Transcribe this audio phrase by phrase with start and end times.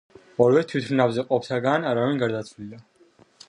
[0.45, 2.85] ორივე თვითმფრინავზე მყოფთაგან არავინ გარდაცვლილა.